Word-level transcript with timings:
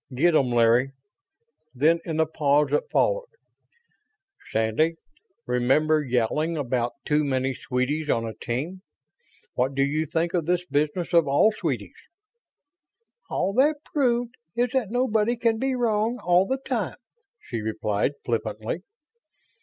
"Get 0.15 0.33
'em, 0.33 0.49
Larry." 0.49 0.93
Then, 1.75 1.99
in 2.05 2.17
the 2.17 2.25
pause 2.25 2.69
that 2.71 2.89
followed: 2.89 3.27
"Sandy, 4.51 4.95
remember 5.45 6.01
yowling 6.03 6.57
about 6.57 6.93
too 7.05 7.23
many 7.23 7.53
sweeties 7.53 8.09
on 8.09 8.25
a 8.25 8.33
team? 8.33 8.81
What 9.53 9.75
do 9.75 9.83
you 9.83 10.07
think 10.07 10.33
of 10.33 10.47
this 10.47 10.65
business 10.65 11.13
of 11.13 11.27
all 11.27 11.51
sweeties?" 11.51 11.93
"All 13.29 13.53
that 13.53 13.75
proves 13.93 14.31
is 14.55 14.71
that 14.73 14.89
nobody 14.89 15.35
can 15.37 15.59
be 15.59 15.75
wrong 15.75 16.17
all 16.17 16.47
the 16.47 16.57
time," 16.57 16.97
she 17.39 17.61
replied 17.61 18.13
flippantly. 18.25 18.81